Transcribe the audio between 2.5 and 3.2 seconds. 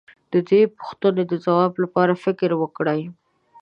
وکړئ.